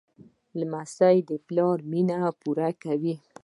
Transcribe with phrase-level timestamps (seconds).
[0.59, 3.15] لمسی د پلار مینه پوره کوي.